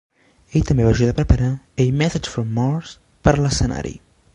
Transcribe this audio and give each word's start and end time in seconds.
Ell 0.59 0.63
també 0.69 0.87
va 0.87 0.93
ajudar 0.93 1.13
a 1.15 1.17
preparar 1.19 1.51
"A 1.85 1.89
Message 2.01 2.33
From 2.33 2.53
Mars" 2.59 2.97
per 3.29 3.41
l'escenari. 3.43 3.99